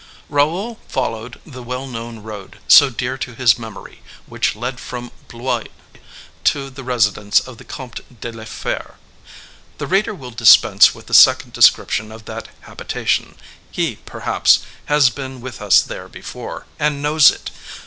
[0.29, 5.65] Raoul followed the well known road, so dear to his memory, which led from Blois
[6.45, 8.95] to the residence of the Comte de la Fere.
[9.77, 13.35] The reader will dispense with a second description of that habitation:
[13.69, 17.51] he, perhaps, has been with us there before, and knows it.